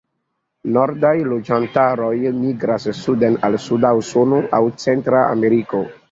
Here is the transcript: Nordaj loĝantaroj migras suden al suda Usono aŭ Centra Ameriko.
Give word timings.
Nordaj 0.75 1.11
loĝantaroj 1.33 2.09
migras 2.37 2.87
suden 2.99 3.37
al 3.49 3.57
suda 3.65 3.91
Usono 4.01 4.39
aŭ 4.61 4.63
Centra 4.85 5.21
Ameriko. 5.35 5.83